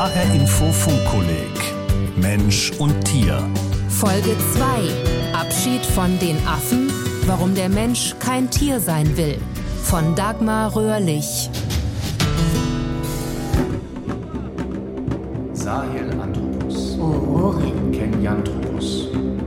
[0.00, 1.52] HR Info Funkkolleg
[2.16, 3.38] Mensch und Tier.
[3.90, 5.38] Folge 2.
[5.38, 6.90] Abschied von den Affen.
[7.26, 9.36] Warum der Mensch kein Tier sein will.
[9.82, 11.50] Von Dagmar Röhrlich.
[15.52, 16.96] Sahel Anthropus.
[17.92, 18.69] Kenyanthropus.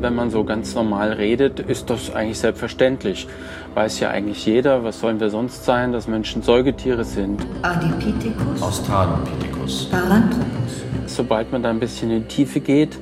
[0.04, 3.26] Wenn man so ganz normal redet, ist das eigentlich selbstverständlich.
[3.74, 7.42] Weiß ja eigentlich jeder, was sollen wir sonst sein, dass Menschen Säugetiere sind.
[7.62, 9.86] Adipithecus, Australopithecus.
[9.86, 13.00] Paranthropus, Sobald man da ein bisschen in die Tiefe geht,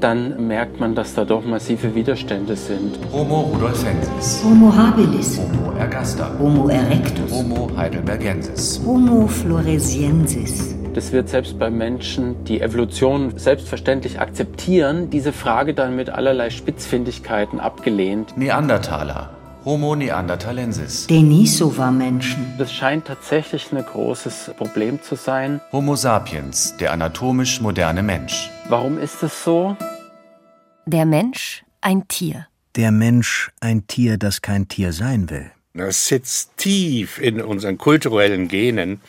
[0.00, 2.98] dann merkt man, dass da doch massive Widerstände sind.
[3.12, 4.42] Homo rudolfensis.
[4.44, 6.36] Homo habilis, Homo ergaster.
[6.36, 8.80] Homo erectus, Homo heidelbergensis.
[8.84, 10.74] Homo floresiensis.
[10.94, 17.58] Das wird selbst bei Menschen, die Evolution selbstverständlich akzeptieren, diese Frage dann mit allerlei Spitzfindigkeiten
[17.58, 18.36] abgelehnt.
[18.36, 19.30] Neandertaler.
[19.64, 21.08] Homo neanderthalensis.
[21.08, 25.60] Denisova-Menschen, Das scheint tatsächlich ein großes Problem zu sein.
[25.72, 28.50] Homo sapiens, der anatomisch moderne Mensch.
[28.68, 29.76] Warum ist es so?
[30.86, 32.46] Der Mensch ein Tier.
[32.76, 35.50] Der Mensch ein Tier, das kein Tier sein will.
[35.76, 39.00] Das sitzt tief in unseren kulturellen Genen,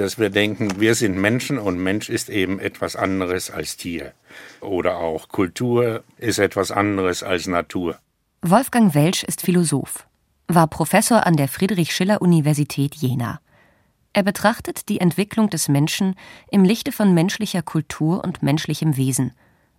[0.00, 4.14] dass wir denken, wir sind Menschen und Mensch ist eben etwas anderes als Tier.
[4.60, 7.98] Oder auch Kultur ist etwas anderes als Natur.
[8.40, 10.06] Wolfgang Welsch ist Philosoph,
[10.48, 13.40] war Professor an der Friedrich-Schiller-Universität Jena.
[14.14, 16.14] Er betrachtet die Entwicklung des Menschen
[16.50, 19.32] im Lichte von menschlicher Kultur und menschlichem Wesen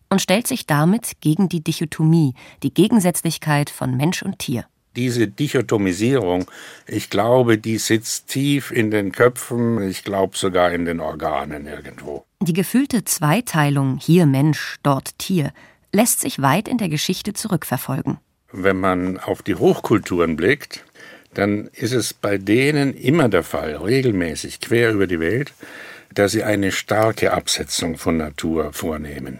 [0.09, 4.65] und stellt sich damit gegen die Dichotomie, die Gegensätzlichkeit von Mensch und Tier.
[4.95, 6.45] Diese Dichotomisierung,
[6.85, 12.25] ich glaube, die sitzt tief in den Köpfen, ich glaube sogar in den Organen irgendwo.
[12.41, 15.53] Die gefühlte Zweiteilung hier Mensch, dort Tier
[15.93, 18.17] lässt sich weit in der Geschichte zurückverfolgen.
[18.51, 20.83] Wenn man auf die Hochkulturen blickt,
[21.33, 25.53] dann ist es bei denen immer der Fall, regelmäßig quer über die Welt,
[26.13, 29.39] dass sie eine starke Absetzung von Natur vornehmen.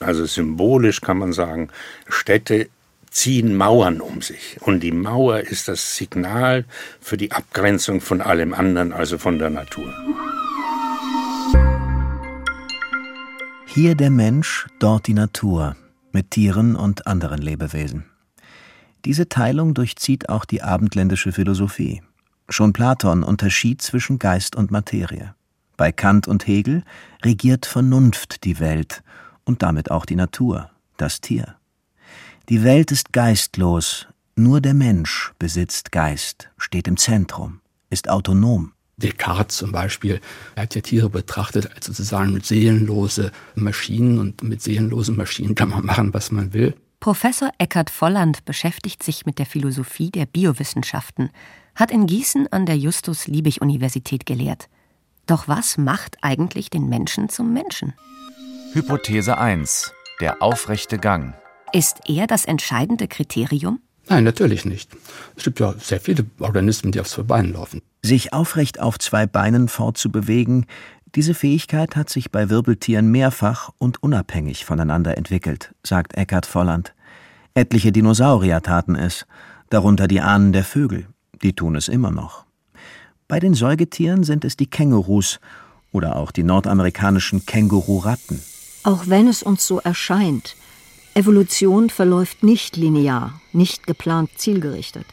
[0.00, 1.68] Also symbolisch kann man sagen,
[2.08, 2.68] Städte
[3.10, 4.58] ziehen Mauern um sich.
[4.60, 6.64] Und die Mauer ist das Signal
[7.00, 9.92] für die Abgrenzung von allem anderen, also von der Natur.
[13.66, 15.76] Hier der Mensch, dort die Natur,
[16.12, 18.04] mit Tieren und anderen Lebewesen.
[19.04, 22.02] Diese Teilung durchzieht auch die abendländische Philosophie.
[22.48, 25.34] Schon Platon unterschied zwischen Geist und Materie.
[25.76, 26.82] Bei Kant und Hegel
[27.24, 29.02] regiert Vernunft die Welt
[29.44, 31.54] und damit auch die Natur, das Tier.
[32.48, 37.60] Die Welt ist geistlos, nur der Mensch besitzt Geist, steht im Zentrum,
[37.90, 38.72] ist autonom.
[38.96, 40.22] Descartes zum Beispiel,
[40.54, 45.84] er hat ja Tiere betrachtet als sozusagen seelenlose Maschinen und mit seelenlosen Maschinen kann man
[45.84, 46.74] machen, was man will.
[47.00, 51.28] Professor Eckhard Volland beschäftigt sich mit der Philosophie der Biowissenschaften,
[51.74, 54.70] hat in Gießen an der Justus-Liebig-Universität gelehrt.
[55.26, 57.92] Doch was macht eigentlich den Menschen zum Menschen?
[58.72, 59.92] Hypothese 1.
[60.22, 61.34] Der aufrechte Gang.
[61.72, 63.80] Ist er das entscheidende Kriterium?
[64.08, 64.90] Nein, natürlich nicht.
[65.36, 67.82] Es gibt ja sehr viele Organismen, die auf zwei Beinen laufen.
[68.02, 70.66] Sich aufrecht auf zwei Beinen fortzubewegen,
[71.14, 76.94] diese Fähigkeit hat sich bei Wirbeltieren mehrfach und unabhängig voneinander entwickelt, sagt Eckhard Volland.
[77.54, 79.26] Etliche Dinosaurier taten es,
[79.70, 81.06] darunter die Ahnen der Vögel,
[81.42, 82.44] die tun es immer noch.
[83.26, 85.40] Bei den Säugetieren sind es die Kängurus
[85.92, 88.42] oder auch die nordamerikanischen Kängururatten.
[88.84, 90.56] Auch wenn es uns so erscheint,
[91.14, 95.06] Evolution verläuft nicht linear, nicht geplant zielgerichtet.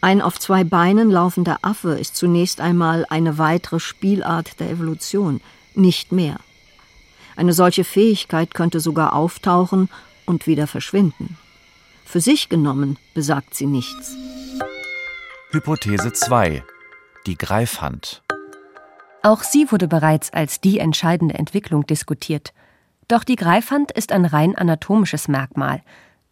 [0.00, 5.40] Ein auf zwei Beinen laufender Affe ist zunächst einmal eine weitere Spielart der Evolution,
[5.74, 6.40] nicht mehr.
[7.36, 9.88] Eine solche Fähigkeit könnte sogar auftauchen
[10.26, 11.38] und wieder verschwinden.
[12.04, 14.16] Für sich genommen besagt sie nichts.
[15.50, 16.64] Hypothese 2.
[17.26, 18.22] Die Greifhand.
[19.22, 22.52] Auch sie wurde bereits als die entscheidende Entwicklung diskutiert.
[23.08, 25.82] Doch die Greifhand ist ein rein anatomisches Merkmal.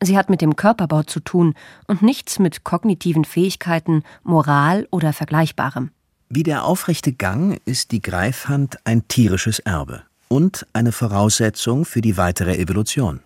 [0.03, 1.55] Sie hat mit dem Körperbau zu tun
[1.87, 5.91] und nichts mit kognitiven Fähigkeiten, Moral oder Vergleichbarem.
[6.31, 12.17] Wie der aufrechte Gang ist die Greifhand ein tierisches Erbe und eine Voraussetzung für die
[12.17, 13.21] weitere Evolution.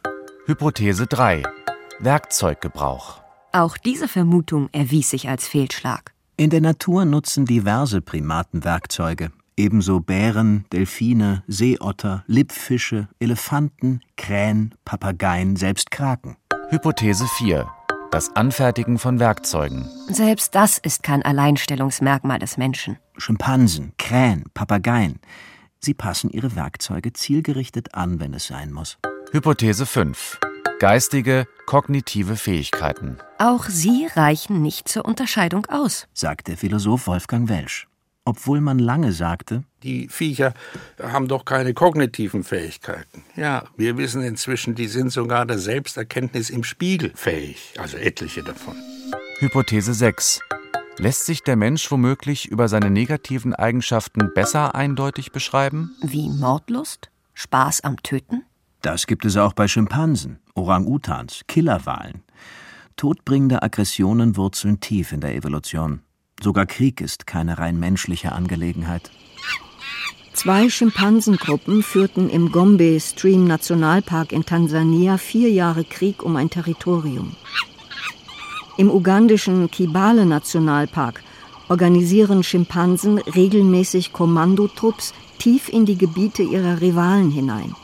[0.47, 1.43] Hypothese 3.
[2.01, 3.23] Werkzeuggebrauch.
[3.53, 6.13] Auch diese Vermutung erwies sich als Fehlschlag.
[6.37, 15.57] In der Natur nutzen diverse Primaten Werkzeuge, ebenso Bären, Delfine, Seeotter, Lippfische, Elefanten, Krähen, Papageien,
[15.57, 16.37] selbst Kraken.
[16.71, 17.69] Hypothese 4.
[18.11, 19.89] Das Anfertigen von Werkzeugen.
[20.09, 22.99] Selbst das ist kein Alleinstellungsmerkmal des Menschen.
[23.17, 25.19] Schimpansen, Krähen, Papageien.
[25.81, 28.99] Sie passen ihre Werkzeuge zielgerichtet an, wenn es sein muss.
[29.33, 30.39] Hypothese 5.
[30.79, 33.19] Geistige, kognitive Fähigkeiten.
[33.39, 37.89] Auch sie reichen nicht zur Unterscheidung aus, sagt der Philosoph Wolfgang Welsch.
[38.25, 40.55] Obwohl man lange sagte, die Viecher
[41.03, 43.25] haben doch keine kognitiven Fähigkeiten.
[43.37, 48.77] Ja, wir wissen inzwischen, die sind sogar der Selbsterkenntnis im Spiegel fähig, also etliche davon.
[49.39, 50.41] Hypothese 6.
[50.97, 55.95] Lässt sich der Mensch womöglich über seine negativen Eigenschaften besser eindeutig beschreiben?
[56.03, 57.11] Wie Mordlust?
[57.35, 58.45] Spaß am Töten?
[58.81, 62.23] Das gibt es auch bei Schimpansen, Orang-Utans, Killerwalen.
[62.97, 66.03] Todbringende Aggressionen wurzeln tief in der Evolution.
[66.43, 69.11] Sogar Krieg ist keine rein menschliche Angelegenheit.
[70.33, 77.35] Zwei Schimpansengruppen führten im Gombe Stream Nationalpark in Tansania vier Jahre Krieg um ein Territorium.
[78.77, 81.23] Im ugandischen Kibale Nationalpark
[81.69, 87.75] organisieren Schimpansen regelmäßig Kommandotrupps tief in die Gebiete ihrer Rivalen hinein.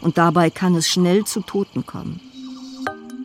[0.00, 2.20] Und dabei kann es schnell zu Toten kommen.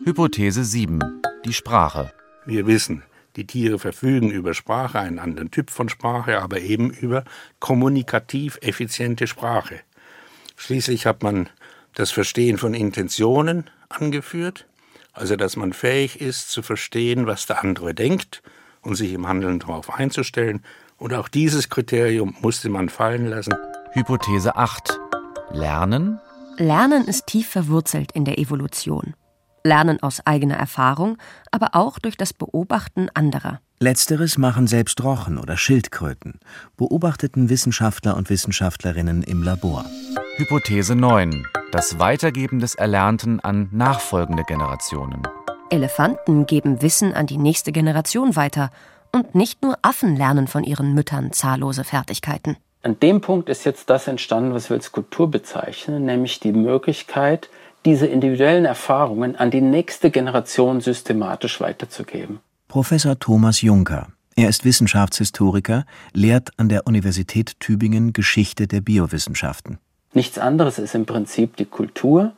[0.04, 1.00] Hypothese 7.
[1.44, 2.12] Die Sprache.
[2.46, 3.02] Wir wissen,
[3.36, 7.24] die Tiere verfügen über Sprache, einen anderen Typ von Sprache, aber eben über
[7.58, 9.80] kommunikativ effiziente Sprache.
[10.56, 11.48] Schließlich hat man
[11.94, 14.66] das Verstehen von Intentionen angeführt,
[15.12, 18.42] also dass man fähig ist zu verstehen, was der andere denkt
[18.82, 20.62] und sich im Handeln darauf einzustellen.
[20.96, 23.54] Und auch dieses Kriterium musste man fallen lassen.
[23.92, 25.00] Hypothese 8.
[25.52, 26.18] Lernen?
[26.56, 29.14] Lernen ist tief verwurzelt in der Evolution.
[29.66, 31.16] Lernen aus eigener Erfahrung,
[31.50, 33.60] aber auch durch das Beobachten anderer.
[33.80, 36.38] Letzteres machen selbst Rochen oder Schildkröten,
[36.76, 39.86] beobachteten Wissenschaftler und Wissenschaftlerinnen im Labor.
[40.36, 41.46] Hypothese 9.
[41.72, 45.22] Das Weitergeben des Erlernten an nachfolgende Generationen.
[45.70, 48.70] Elefanten geben Wissen an die nächste Generation weiter.
[49.12, 52.56] Und nicht nur Affen lernen von ihren Müttern zahllose Fertigkeiten.
[52.82, 57.48] An dem Punkt ist jetzt das entstanden, was wir als Kultur bezeichnen, nämlich die Möglichkeit,
[57.84, 62.40] diese individuellen Erfahrungen an die nächste Generation systematisch weiterzugeben.
[62.68, 64.08] Professor Thomas Juncker.
[64.36, 69.78] Er ist Wissenschaftshistoriker, lehrt an der Universität Tübingen Geschichte der Biowissenschaften.
[70.12, 72.32] Nichts anderes ist im Prinzip die Kultur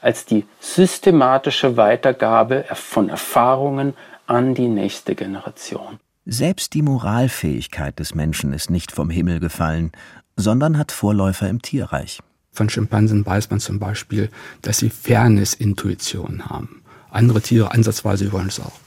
[0.00, 3.94] als die systematische Weitergabe von Erfahrungen
[4.26, 5.98] an die nächste Generation.
[6.26, 9.92] Selbst die Moralfähigkeit des Menschen ist nicht vom Himmel gefallen,
[10.36, 12.20] sondern hat Vorläufer im Tierreich.
[12.52, 14.28] Von Schimpansen weiß man zum Beispiel,
[14.62, 16.82] dass sie Fairness-Intuition haben.
[17.10, 18.78] Andere Tiere ansatzweise wollen es auch.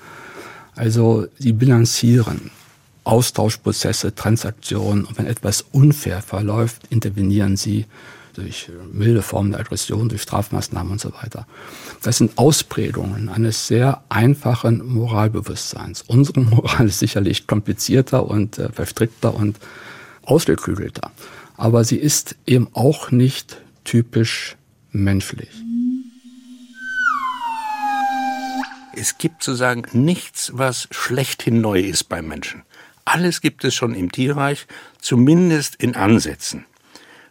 [0.76, 2.52] Also sie bilanzieren
[3.04, 7.86] Austauschprozesse, Transaktionen und wenn etwas unfair verläuft, intervenieren sie
[8.34, 11.46] durch milde Formen der Aggression, durch Strafmaßnahmen und so weiter.
[12.02, 16.04] Das sind Ausprägungen eines sehr einfachen Moralbewusstseins.
[16.08, 19.58] Unsere Moral ist sicherlich komplizierter und äh, verstrickter und
[20.24, 21.12] ausgeklügelter
[21.64, 24.58] aber sie ist eben auch nicht typisch
[24.92, 25.48] menschlich.
[28.98, 32.64] Es gibt sozusagen nichts, was schlechthin neu ist beim Menschen.
[33.06, 34.68] Alles gibt es schon im Tierreich,
[35.00, 36.66] zumindest in Ansätzen.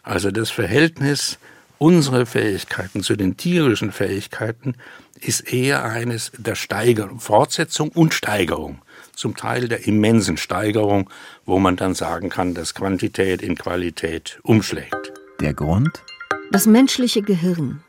[0.03, 1.39] Also das Verhältnis
[1.77, 4.77] unserer Fähigkeiten zu den tierischen Fähigkeiten
[5.21, 8.81] ist eher eines der Steigerung, Fortsetzung und Steigerung
[9.15, 11.11] zum Teil der immensen Steigerung,
[11.45, 15.13] wo man dann sagen kann, dass Quantität in Qualität umschlägt.
[15.41, 16.03] Der Grund?
[16.51, 17.83] Das menschliche Gehirn.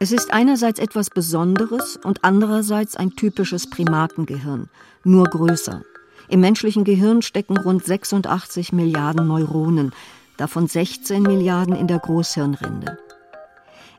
[0.00, 4.68] Es ist einerseits etwas Besonderes und andererseits ein typisches Primatengehirn,
[5.04, 5.82] nur größer.
[6.28, 9.92] Im menschlichen Gehirn stecken rund 86 Milliarden Neuronen,
[10.36, 12.98] davon 16 Milliarden in der Großhirnrinde.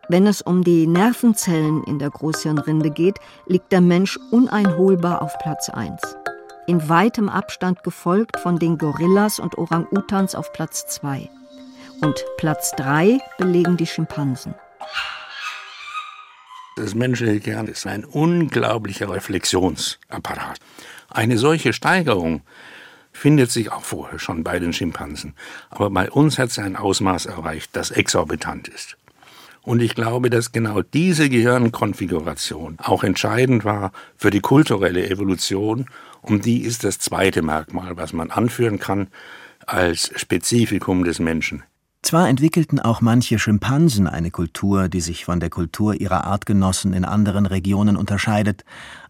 [0.08, 5.70] Wenn es um die Nervenzellen in der Großhirnrinde geht, liegt der Mensch uneinholbar auf Platz
[5.70, 6.19] 1
[6.70, 11.28] in weitem Abstand gefolgt von den Gorillas und Orang-Utans auf Platz 2.
[12.00, 14.54] Und Platz 3 belegen die Schimpansen.
[16.76, 20.60] Das menschliche Gehirn ist ein unglaublicher Reflexionsapparat.
[21.10, 22.42] Eine solche Steigerung
[23.12, 25.34] findet sich auch vorher schon bei den Schimpansen.
[25.72, 28.96] Aber bei uns hat es ein Ausmaß erreicht, das exorbitant ist.
[29.70, 35.86] Und ich glaube, dass genau diese Gehirnkonfiguration auch entscheidend war für die kulturelle Evolution.
[36.24, 39.10] Und die ist das zweite Merkmal, was man anführen kann
[39.68, 41.62] als Spezifikum des Menschen.
[42.02, 47.06] Zwar entwickelten auch manche Schimpansen eine Kultur, die sich von der Kultur ihrer Artgenossen in
[47.06, 48.66] anderen Regionen unterscheidet,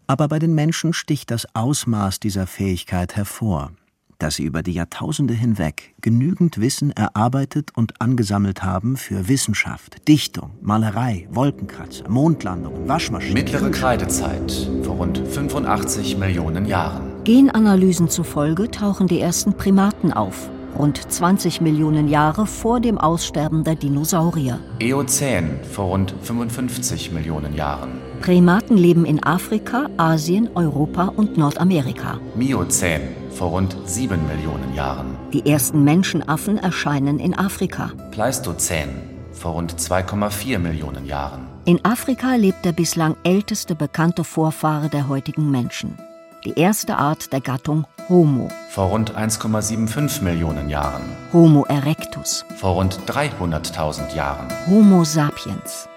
[0.07, 3.71] aber bei den Menschen sticht das Ausmaß dieser Fähigkeit hervor
[4.19, 10.51] dass sie über die Jahrtausende hinweg genügend Wissen erarbeitet und angesammelt haben für Wissenschaft, Dichtung,
[10.61, 13.33] Malerei, Wolkenkratzer, Mondlandungen, Waschmaschinen.
[13.33, 17.23] Mittlere Kreidezeit vor rund 85 Millionen Jahren.
[17.23, 23.75] Genanalysen zufolge tauchen die ersten Primaten auf, rund 20 Millionen Jahre vor dem Aussterben der
[23.75, 24.59] Dinosaurier.
[24.81, 28.08] Eozän vor rund 55 Millionen Jahren.
[28.21, 32.19] Primaten leben in Afrika, Asien, Europa und Nordamerika.
[32.35, 35.15] Miozän vor rund 7 Millionen Jahren.
[35.31, 37.91] Die ersten Menschenaffen erscheinen in Afrika.
[38.11, 38.89] Pleistozän,
[39.31, 41.47] vor rund 2,4 Millionen Jahren.
[41.65, 45.97] In Afrika lebt der bislang älteste bekannte Vorfahre der heutigen Menschen.
[46.45, 48.49] Die erste Art der Gattung Homo.
[48.69, 51.03] Vor rund 1,75 Millionen Jahren.
[51.31, 52.45] Homo erectus.
[52.57, 54.47] Vor rund 300.000 Jahren.
[54.67, 55.87] Homo sapiens.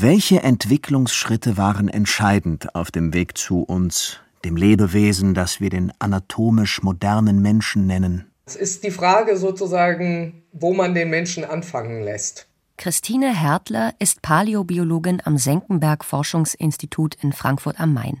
[0.00, 6.84] Welche Entwicklungsschritte waren entscheidend auf dem Weg zu uns, dem Lebewesen, das wir den anatomisch
[6.84, 8.30] modernen Menschen nennen?
[8.46, 12.46] Es ist die Frage sozusagen, wo man den Menschen anfangen lässt.
[12.76, 18.20] Christine Hertler ist Paläobiologin am Senckenberg Forschungsinstitut in Frankfurt am Main.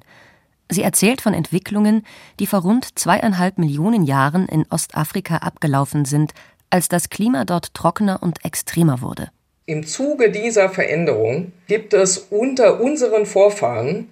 [0.68, 2.02] Sie erzählt von Entwicklungen,
[2.40, 6.32] die vor rund zweieinhalb Millionen Jahren in Ostafrika abgelaufen sind,
[6.70, 9.30] als das Klima dort trockener und extremer wurde.
[9.68, 14.08] Im Zuge dieser Veränderung gibt es unter unseren Vorfahren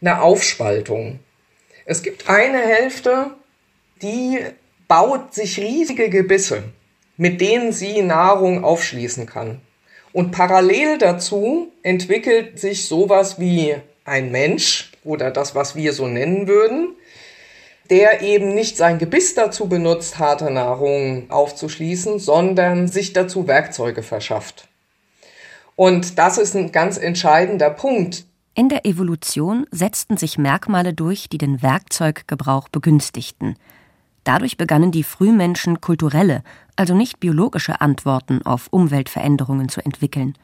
[0.00, 1.20] eine Aufspaltung.
[1.84, 3.30] Es gibt eine Hälfte,
[4.02, 4.40] die
[4.88, 6.64] baut sich riesige Gebisse,
[7.16, 9.60] mit denen sie Nahrung aufschließen kann.
[10.12, 16.48] Und parallel dazu entwickelt sich sowas wie ein Mensch oder das, was wir so nennen
[16.48, 16.96] würden,
[17.88, 24.67] der eben nicht sein Gebiss dazu benutzt, harte Nahrung aufzuschließen, sondern sich dazu Werkzeuge verschafft.
[25.78, 28.24] Und das ist ein ganz entscheidender Punkt.
[28.52, 33.54] In der Evolution setzten sich Merkmale durch, die den Werkzeuggebrauch begünstigten.
[34.24, 36.42] Dadurch begannen die Frühmenschen kulturelle,
[36.74, 40.34] also nicht biologische Antworten auf Umweltveränderungen zu entwickeln.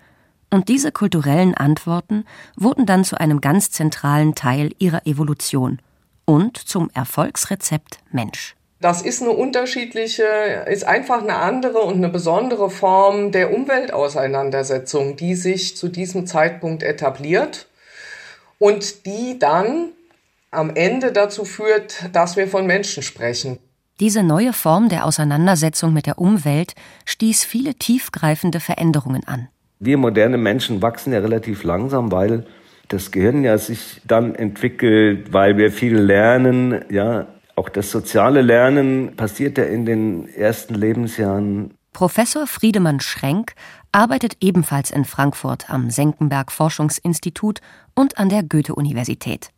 [0.51, 2.25] Und diese kulturellen Antworten
[2.57, 5.81] wurden dann zu einem ganz zentralen Teil ihrer Evolution
[6.27, 8.55] und zum Erfolgsrezept Mensch.
[8.85, 10.25] Das ist eine unterschiedliche,
[10.67, 16.83] ist einfach eine andere und eine besondere Form der Umweltauseinandersetzung, die sich zu diesem Zeitpunkt
[16.83, 17.67] etabliert
[18.59, 19.93] und die dann
[20.51, 23.59] am Ende dazu führt, dass wir von Menschen sprechen.
[24.01, 26.75] Diese neue Form der Auseinandersetzung mit der Umwelt
[27.07, 29.49] stieß viele tiefgreifende Veränderungen an.
[29.79, 32.45] Wir moderne Menschen wachsen ja relativ langsam, weil
[32.89, 37.29] das Gehirn ja sich dann entwickelt, weil wir viel lernen, ja.
[37.57, 41.75] Auch das soziale Lernen passiert ja in den ersten Lebensjahren.
[41.93, 43.55] Professor Friedemann Schrenk
[43.93, 47.61] arbeitet ebenfalls in Frankfurt am Senckenberg Forschungsinstitut
[47.95, 49.51] und an der Goethe-Universität.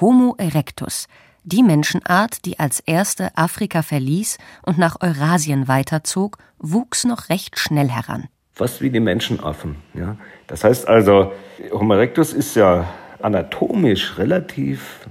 [0.00, 1.06] Homo erectus,
[1.44, 7.88] die Menschenart, die als erste Afrika verließ und nach Eurasien weiterzog, wuchs noch recht schnell
[7.88, 9.76] heran fast wie die Menschenaffen.
[9.94, 10.16] Ja.
[10.48, 11.32] Das heißt also,
[11.70, 12.88] Homo erectus ist ja
[13.22, 15.08] anatomisch relativ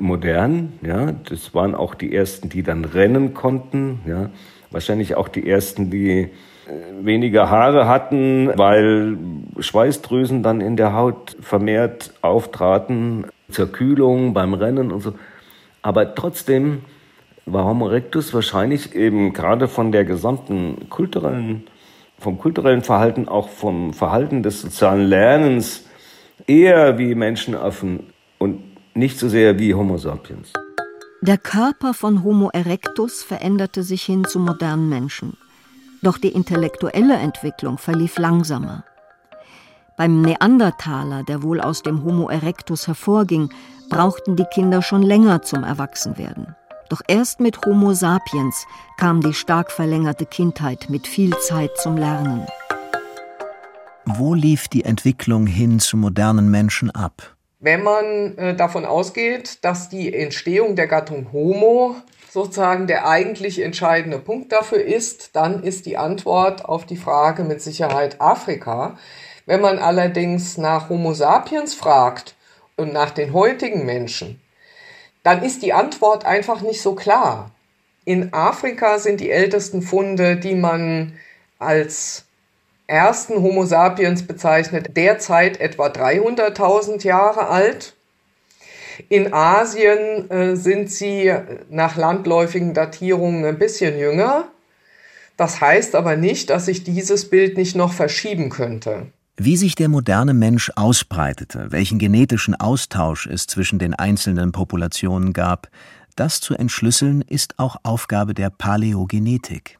[0.00, 0.74] modern.
[0.82, 1.12] Ja.
[1.28, 4.00] Das waren auch die ersten, die dann rennen konnten.
[4.06, 4.30] Ja.
[4.70, 6.30] Wahrscheinlich auch die ersten, die äh,
[7.02, 9.16] weniger Haare hatten, weil
[9.58, 15.14] Schweißdrüsen dann in der Haut vermehrt auftraten zur Kühlung beim Rennen und so.
[15.82, 16.82] Aber trotzdem
[17.46, 21.64] war Homo erectus wahrscheinlich eben gerade von der gesamten kulturellen
[22.18, 25.86] vom kulturellen Verhalten, auch vom Verhalten des sozialen Lernens
[26.46, 28.12] eher wie Menschenaffen
[28.98, 30.52] nicht so sehr wie Homo sapiens.
[31.20, 35.36] Der Körper von Homo erectus veränderte sich hin zu modernen Menschen.
[36.02, 38.84] Doch die intellektuelle Entwicklung verlief langsamer.
[39.96, 43.50] Beim Neandertaler, der wohl aus dem Homo erectus hervorging,
[43.88, 46.54] brauchten die Kinder schon länger zum Erwachsenwerden.
[46.88, 48.64] Doch erst mit Homo sapiens
[48.96, 52.46] kam die stark verlängerte Kindheit mit viel Zeit zum Lernen.
[54.04, 57.37] Wo lief die Entwicklung hin zu modernen Menschen ab?
[57.60, 61.96] Wenn man äh, davon ausgeht, dass die Entstehung der Gattung Homo
[62.30, 67.60] sozusagen der eigentlich entscheidende Punkt dafür ist, dann ist die Antwort auf die Frage mit
[67.60, 68.96] Sicherheit Afrika.
[69.46, 72.36] Wenn man allerdings nach Homo sapiens fragt
[72.76, 74.40] und nach den heutigen Menschen,
[75.24, 77.50] dann ist die Antwort einfach nicht so klar.
[78.04, 81.18] In Afrika sind die ältesten Funde, die man
[81.58, 82.27] als
[82.88, 87.94] ersten Homo sapiens bezeichnet, derzeit etwa 300.000 Jahre alt.
[89.08, 91.32] In Asien äh, sind sie
[91.70, 94.48] nach landläufigen Datierungen ein bisschen jünger.
[95.36, 99.06] Das heißt aber nicht, dass sich dieses Bild nicht noch verschieben könnte.
[99.36, 105.68] Wie sich der moderne Mensch ausbreitete, welchen genetischen Austausch es zwischen den einzelnen Populationen gab,
[106.16, 109.77] das zu entschlüsseln ist auch Aufgabe der Paläogenetik.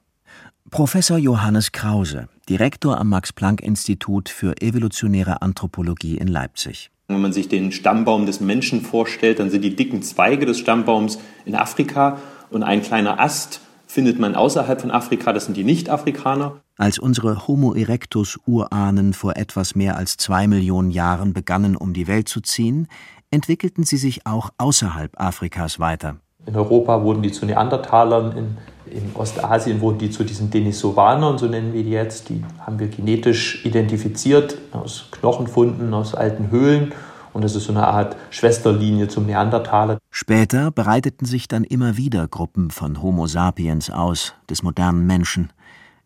[0.70, 6.90] Professor Johannes Krause, Direktor am Max-Planck-Institut für evolutionäre Anthropologie in Leipzig.
[7.08, 11.18] Wenn man sich den Stammbaum des Menschen vorstellt, dann sind die dicken Zweige des Stammbaums
[11.46, 12.18] in Afrika
[12.50, 16.60] und ein kleiner Ast findet man außerhalb von Afrika, das sind die Nicht-Afrikaner.
[16.76, 22.06] Als unsere Homo erectus Urahnen vor etwas mehr als zwei Millionen Jahren begannen, um die
[22.06, 22.88] Welt zu ziehen,
[23.30, 26.16] entwickelten sie sich auch außerhalb Afrikas weiter.
[26.44, 28.56] In Europa wurden die zu Neandertalern, in,
[28.92, 32.28] In Ostasien wurden die zu diesen Denisovanern, so nennen wir die jetzt.
[32.28, 36.92] Die haben wir genetisch identifiziert aus Knochenfunden, aus alten Höhlen.
[37.32, 39.98] Und das ist so eine Art Schwesterlinie zum Neandertaler.
[40.10, 45.52] Später breiteten sich dann immer wieder Gruppen von Homo sapiens aus, des modernen Menschen.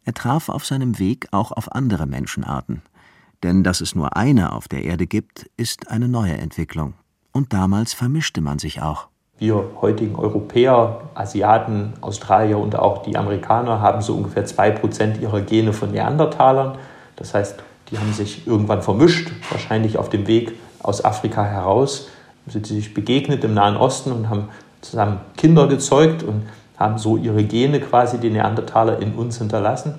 [0.04, 2.82] Er traf auf seinem Weg auch auf andere Menschenarten.
[3.42, 6.94] Denn dass es nur eine auf der Erde gibt, ist eine neue Entwicklung.
[7.32, 9.08] Und damals vermischte man sich auch.
[9.42, 15.72] Wir heutigen Europäer, Asiaten, Australier und auch die Amerikaner haben so ungefähr 2% ihrer Gene
[15.72, 16.78] von Neandertalern.
[17.16, 17.56] Das heißt,
[17.90, 22.06] die haben sich irgendwann vermischt, wahrscheinlich auf dem Weg aus Afrika heraus.
[22.46, 24.46] Sind sie sich begegnet im Nahen Osten und haben
[24.80, 26.44] zusammen Kinder gezeugt und
[26.78, 29.98] haben so ihre Gene quasi, die Neandertaler, in uns hinterlassen.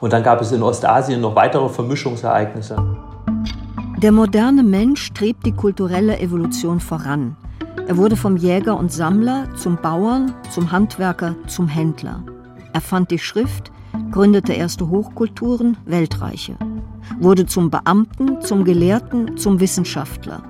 [0.00, 2.84] Und dann gab es in Ostasien noch weitere Vermischungsereignisse.
[3.98, 7.36] Der moderne Mensch strebt die kulturelle Evolution voran.
[7.92, 12.24] Er wurde vom Jäger und Sammler zum Bauern, zum Handwerker, zum Händler.
[12.72, 13.70] Er fand die Schrift,
[14.10, 16.56] gründete erste Hochkulturen, Weltreiche,
[17.20, 20.42] wurde zum Beamten, zum Gelehrten, zum Wissenschaftler,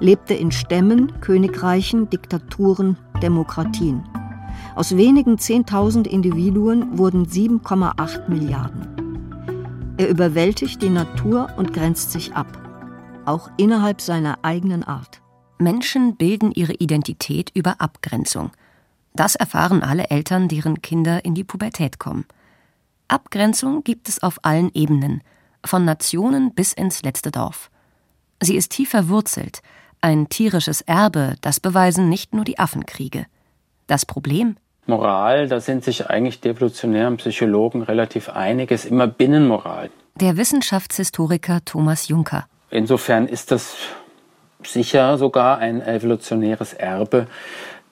[0.00, 4.02] lebte in Stämmen, Königreichen, Diktaturen, Demokratien.
[4.74, 9.92] Aus wenigen 10.000 Individuen wurden 7,8 Milliarden.
[9.98, 12.46] Er überwältigt die Natur und grenzt sich ab
[13.26, 15.20] auch innerhalb seiner eigenen Art.
[15.58, 18.50] Menschen bilden ihre Identität über Abgrenzung.
[19.14, 22.26] Das erfahren alle Eltern, deren Kinder in die Pubertät kommen.
[23.08, 25.22] Abgrenzung gibt es auf allen Ebenen,
[25.64, 27.70] von Nationen bis ins letzte Dorf.
[28.42, 29.62] Sie ist tief verwurzelt,
[30.00, 33.26] ein tierisches Erbe, das beweisen nicht nur die Affenkriege.
[33.86, 34.56] Das Problem?
[34.86, 39.90] Moral, da sind sich eigentlich die evolutionären Psychologen relativ einig, ist immer Binnenmoral.
[40.16, 42.46] Der Wissenschaftshistoriker Thomas Juncker.
[42.70, 43.76] Insofern ist das
[44.70, 47.26] sicher sogar ein evolutionäres Erbe,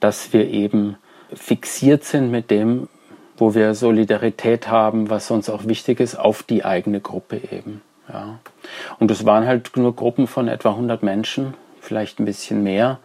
[0.00, 0.96] dass wir eben
[1.32, 2.88] fixiert sind mit dem,
[3.36, 7.82] wo wir Solidarität haben, was uns auch wichtig ist, auf die eigene Gruppe eben.
[8.08, 8.38] Ja.
[8.98, 12.98] Und es waren halt nur Gruppen von etwa 100 Menschen, vielleicht ein bisschen mehr,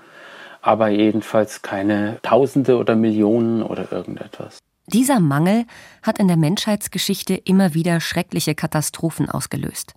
[0.61, 4.59] aber jedenfalls keine Tausende oder Millionen oder irgendetwas.
[4.87, 5.65] Dieser Mangel
[6.01, 9.93] hat in der Menschheitsgeschichte immer wieder schreckliche Katastrophen ausgelöst.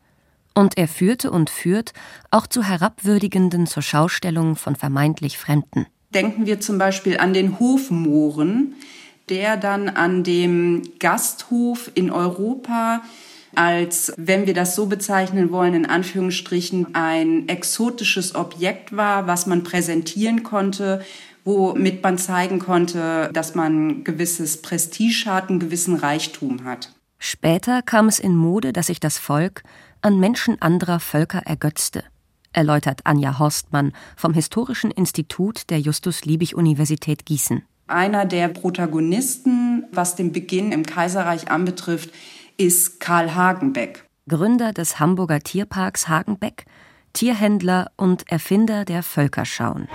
[0.55, 1.93] Und er führte und führt
[2.31, 5.87] auch zu herabwürdigenden zur Schaustellung von vermeintlich Fremden.
[6.15, 8.75] Denken wir zum Beispiel an den Hofmohren,
[9.29, 13.03] der dann an dem Gasthof in Europa
[13.55, 19.63] als, wenn wir das so bezeichnen wollen, in Anführungsstrichen ein exotisches Objekt war, was man
[19.63, 21.05] präsentieren konnte,
[21.45, 26.93] womit man zeigen konnte, dass man gewisses Prestige hat, einen gewissen Reichtum hat.
[27.19, 29.63] Später kam es in Mode, dass sich das Volk
[30.03, 32.05] an Menschen anderer Völker ergötzte,
[32.53, 37.63] erläutert Anja Horstmann vom Historischen Institut der Justus-Liebig-Universität Gießen.
[37.87, 42.11] Einer der Protagonisten, was den Beginn im Kaiserreich anbetrifft,
[42.57, 44.05] ist Karl Hagenbeck.
[44.29, 46.65] Gründer des Hamburger Tierparks Hagenbeck,
[47.13, 49.89] Tierhändler und Erfinder der Völkerschauen.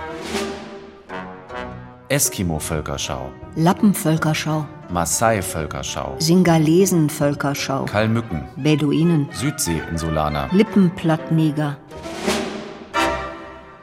[2.08, 11.76] Eskimo-Völkerschau, Lappenvölkerschau, Maasai-Völkerschau, Singalesen-Völkerschau, Kalmücken, Beduinen, Südsee-Insulaner, Lippenplattneger.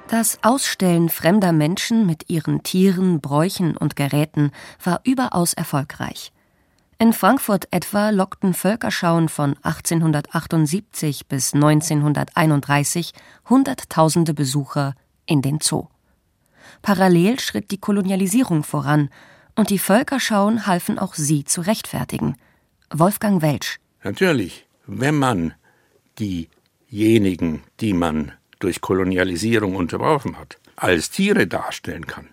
[0.07, 4.51] Das Ausstellen fremder Menschen mit ihren Tieren, Bräuchen und Geräten
[4.83, 6.31] war überaus erfolgreich.
[6.97, 13.13] In Frankfurt etwa lockten Völkerschauen von 1878 bis 1931
[13.47, 14.95] Hunderttausende Besucher
[15.27, 15.87] in den Zoo.
[16.81, 19.09] Parallel schritt die Kolonialisierung voran,
[19.55, 22.35] und die Völkerschauen halfen auch sie zu rechtfertigen.
[22.93, 23.79] Wolfgang Welsch.
[24.03, 25.53] Natürlich, wenn man
[26.19, 32.27] diejenigen, die man durch Kolonialisierung unterworfen hat, als Tiere darstellen kann,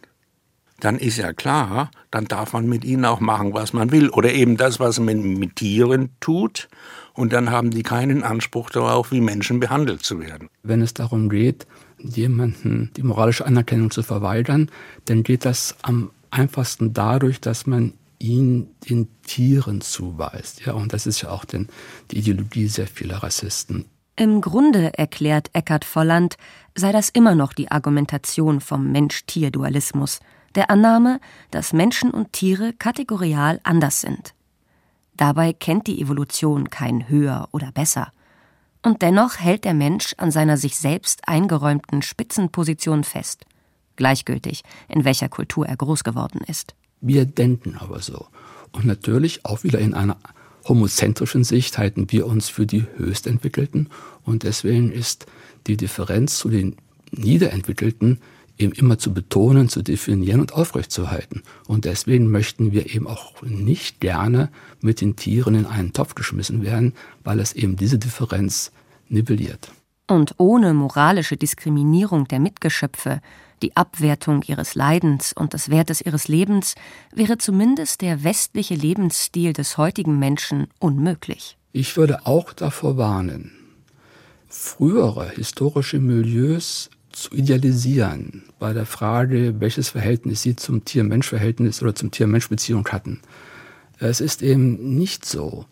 [0.83, 4.09] dann ist ja klar, dann darf man mit ihnen auch machen, was man will.
[4.09, 6.69] Oder eben das, was man mit Tieren tut.
[7.15, 10.49] Und dann haben die keinen Anspruch darauf, wie Menschen behandelt zu werden.
[10.65, 14.73] Wenn es darum geht, jemanden die moralische Anerkennung zu verweigern,
[15.05, 20.65] dann geht das am einfachsten dadurch, dass man ihn den Tieren zuweist.
[20.65, 21.69] Ja, und das ist ja auch den,
[22.11, 23.87] die Ideologie sehr vieler Rassisten.
[24.15, 26.37] Im Grunde, erklärt Eckhard Volland,
[26.75, 30.21] sei das immer noch die Argumentation vom Mensch-Tier-Dualismus,
[30.55, 31.19] der Annahme,
[31.51, 34.35] dass Menschen und Tiere kategorial anders sind.
[35.17, 38.13] Dabei kennt die Evolution kein höher oder besser.
[38.83, 43.47] Und dennoch hält der Mensch an seiner sich selbst eingeräumten Spitzenposition fest,
[43.97, 46.75] gleichgültig, in welcher Kultur er groß geworden ist.
[47.01, 48.27] Wir denken aber so.
[48.73, 50.17] Und natürlich auch wieder in einer
[50.67, 53.89] homozentrischen Sicht halten wir uns für die Höchstentwickelten
[54.25, 55.27] und deswegen ist
[55.67, 56.77] die Differenz zu den
[57.11, 58.19] Niederentwickelten
[58.59, 61.43] eben immer zu betonen, zu definieren und aufrechtzuerhalten.
[61.67, 64.51] Und deswegen möchten wir eben auch nicht gerne
[64.81, 68.73] mit den Tieren in einen Topf geschmissen werden, weil es eben diese Differenz
[69.09, 69.73] nivelliert.
[70.07, 73.21] Und ohne moralische Diskriminierung der Mitgeschöpfe,
[73.63, 76.75] die Abwertung ihres Leidens und des Wertes ihres Lebens,
[77.15, 81.57] wäre zumindest der westliche Lebensstil des heutigen Menschen unmöglich.
[81.73, 83.53] Ich würde auch davor warnen,
[84.49, 92.11] frühere historische Milieus zu idealisieren bei der Frage, welches Verhältnis sie zum Tier-Mensch-Verhältnis oder zum
[92.11, 93.21] Tier-Mensch-Beziehung hatten.
[93.99, 95.67] Es ist eben nicht so,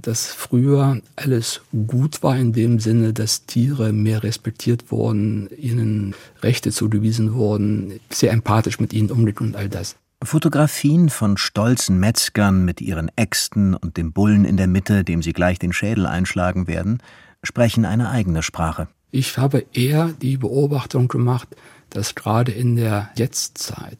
[0.00, 6.70] dass früher alles gut war in dem Sinne, dass Tiere mehr respektiert wurden, ihnen Rechte
[6.70, 9.96] zugewiesen wurden, sehr empathisch mit ihnen umgeht und all das.
[10.22, 15.32] Fotografien von stolzen Metzgern mit ihren Äxten und dem Bullen in der Mitte, dem sie
[15.32, 17.00] gleich den Schädel einschlagen werden,
[17.42, 18.88] sprechen eine eigene Sprache.
[19.10, 21.48] Ich habe eher die Beobachtung gemacht,
[21.90, 23.98] dass gerade in der Jetztzeit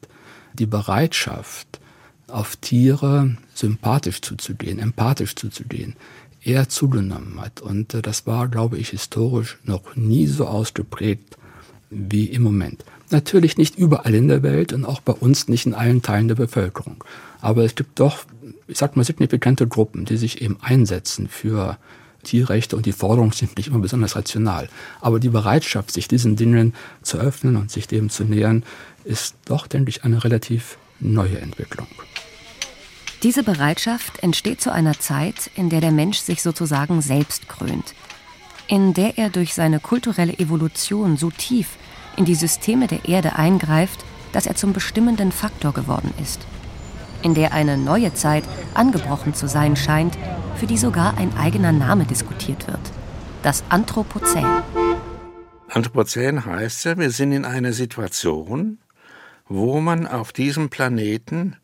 [0.54, 1.80] die Bereitschaft,
[2.29, 5.97] auf Tiere sympathisch zuzugehen, empathisch zuzugehen,
[6.43, 7.61] eher zugenommen hat.
[7.61, 11.37] Und äh, das war, glaube ich, historisch noch nie so ausgeprägt
[11.91, 12.85] wie im Moment.
[13.11, 16.35] Natürlich nicht überall in der Welt und auch bei uns nicht in allen Teilen der
[16.35, 17.03] Bevölkerung.
[17.41, 18.25] Aber es gibt doch,
[18.67, 21.79] ich sag mal, signifikante Gruppen, die sich eben einsetzen für
[22.25, 24.69] Tierrechte und die Forderungen sind nicht immer besonders rational.
[25.01, 28.64] Aber die Bereitschaft, sich diesen Dingen zu öffnen und sich dem zu nähern,
[29.05, 31.87] ist doch, denke ich, eine relativ neue Entwicklung.
[33.22, 37.94] Diese Bereitschaft entsteht zu einer Zeit, in der der Mensch sich sozusagen selbst krönt,
[38.68, 41.76] in der er durch seine kulturelle Evolution so tief
[42.16, 46.46] in die Systeme der Erde eingreift, dass er zum bestimmenden Faktor geworden ist
[47.22, 50.16] in der eine neue Zeit angebrochen zu sein scheint,
[50.57, 52.81] für die sogar ein eigener Name diskutiert wird.
[53.42, 54.46] Das Anthropozän.
[55.68, 58.78] Anthropozän heißt ja, wir sind in einer Situation,
[59.48, 61.57] wo man auf diesem Planeten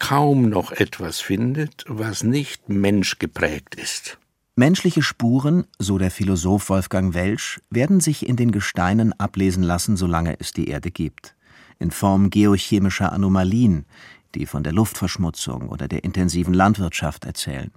[0.00, 4.18] kaum noch etwas findet, was nicht menschgeprägt ist.
[4.56, 10.40] Menschliche Spuren, so der Philosoph Wolfgang Welsch, werden sich in den Gesteinen ablesen lassen, solange
[10.40, 11.36] es die Erde gibt.
[11.78, 13.86] In Form geochemischer Anomalien,
[14.34, 17.70] die von der Luftverschmutzung oder der intensiven Landwirtschaft erzählen,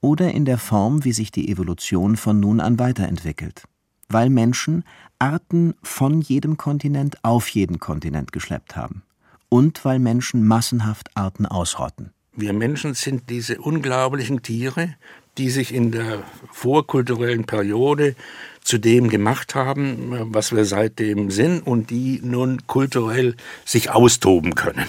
[0.00, 3.64] oder in der Form, wie sich die Evolution von nun an weiterentwickelt,
[4.08, 4.84] weil Menschen
[5.18, 9.02] Arten von jedem Kontinent auf jeden Kontinent geschleppt haben
[9.54, 12.10] und weil Menschen massenhaft Arten ausrotten.
[12.34, 14.96] Wir Menschen sind diese unglaublichen Tiere,
[15.38, 18.16] die sich in der vorkulturellen Periode
[18.64, 24.88] zu dem gemacht haben, was wir seitdem sind und die nun kulturell sich austoben können.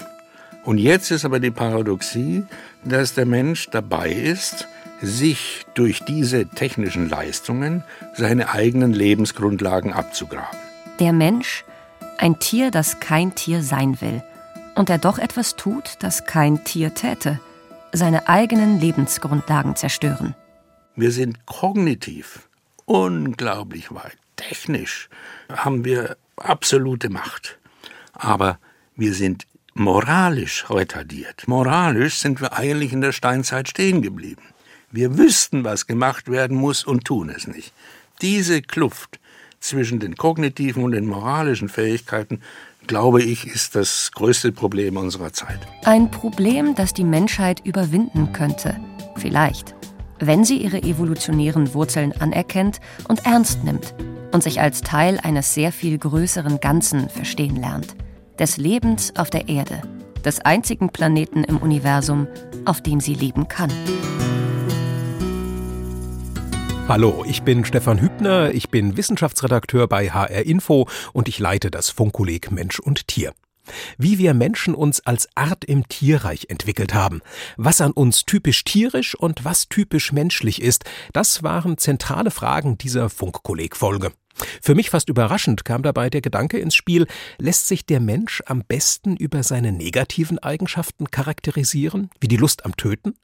[0.64, 2.42] Und jetzt ist aber die Paradoxie,
[2.84, 4.68] dass der Mensch dabei ist,
[5.00, 7.84] sich durch diese technischen Leistungen
[8.16, 10.58] seine eigenen Lebensgrundlagen abzugraben.
[11.00, 11.64] Der Mensch,
[12.18, 14.24] ein Tier, das kein Tier sein will
[14.76, 17.40] und der doch etwas tut, das kein Tier täte,
[17.92, 20.36] seine eigenen Lebensgrundlagen zerstören.
[20.96, 22.48] Wir sind kognitiv
[22.86, 24.18] unglaublich weit.
[24.36, 25.10] Technisch
[25.52, 27.58] haben wir absolute Macht.
[28.14, 28.60] Aber
[28.96, 31.48] wir sind moralisch retardiert.
[31.48, 34.44] Moralisch sind wir eigentlich in der Steinzeit stehen geblieben.
[34.92, 37.74] Wir wüssten, was gemacht werden muss und tun es nicht.
[38.22, 39.20] Diese Kluft
[39.60, 42.42] zwischen den kognitiven und den moralischen Fähigkeiten,
[42.88, 45.60] glaube ich, ist das größte Problem unserer Zeit.
[45.84, 48.76] Ein Problem, das die Menschheit überwinden könnte.
[49.16, 49.76] Vielleicht.
[50.20, 53.94] Wenn sie ihre evolutionären Wurzeln anerkennt und ernst nimmt
[54.32, 57.96] und sich als Teil eines sehr viel größeren Ganzen verstehen lernt
[58.40, 59.82] des Lebens auf der Erde,
[60.24, 62.28] des einzigen Planeten im Universum,
[62.66, 63.72] auf dem sie leben kann.
[66.88, 71.90] Hallo, ich bin Stefan Hübner, ich bin Wissenschaftsredakteur bei HR Info und ich leite das
[71.90, 73.34] Funkkolleg Mensch und Tier.
[73.98, 77.24] Wie wir Menschen uns als Art im Tierreich entwickelt haben,
[77.58, 83.10] was an uns typisch tierisch und was typisch menschlich ist, das waren zentrale Fragen dieser
[83.10, 84.12] Funkkolleg-Folge.
[84.62, 87.08] Für mich fast überraschend kam dabei der Gedanke ins Spiel,
[87.40, 92.78] lässt sich der Mensch am besten über seine negativen Eigenschaften charakterisieren, wie die Lust am
[92.78, 93.16] Töten?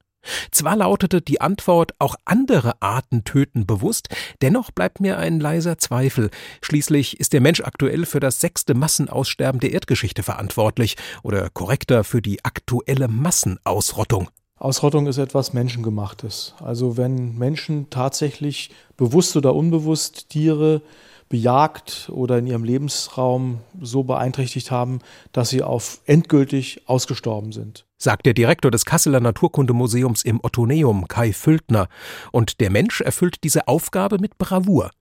[0.51, 4.09] Zwar lautete die Antwort, auch andere Arten töten bewusst,
[4.41, 6.29] dennoch bleibt mir ein leiser Zweifel.
[6.61, 12.21] Schließlich ist der Mensch aktuell für das sechste Massenaussterben der Erdgeschichte verantwortlich oder korrekter für
[12.21, 14.29] die aktuelle Massenausrottung.
[14.57, 16.53] Ausrottung ist etwas Menschengemachtes.
[16.59, 20.83] Also wenn Menschen tatsächlich bewusst oder unbewusst Tiere
[21.31, 24.99] bejagt oder in ihrem Lebensraum so beeinträchtigt haben,
[25.31, 27.85] dass sie auf endgültig ausgestorben sind.
[27.97, 31.87] Sagt der Direktor des Kasseler Naturkundemuseums im Ottoneum, Kai Füldner.
[32.31, 34.91] Und der Mensch erfüllt diese Aufgabe mit Bravour.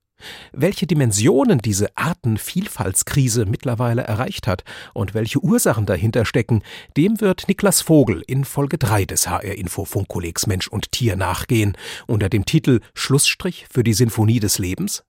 [0.53, 6.62] Welche Dimensionen diese Artenvielfaltskrise mittlerweile erreicht hat und welche Ursachen dahinter stecken,
[6.97, 11.77] dem wird Niklas Vogel in Folge 3 des HR Info Funkkollegs Mensch und Tier nachgehen
[12.07, 15.05] unter dem Titel Schlussstrich für die Sinfonie des Lebens